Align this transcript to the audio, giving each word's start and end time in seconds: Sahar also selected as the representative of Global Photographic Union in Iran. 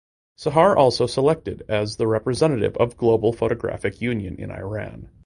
Sahar 0.35 0.75
also 0.75 1.05
selected 1.05 1.61
as 1.69 1.97
the 1.97 2.07
representative 2.07 2.75
of 2.77 2.97
Global 2.97 3.31
Photographic 3.31 4.01
Union 4.01 4.35
in 4.35 4.49
Iran. 4.49 5.09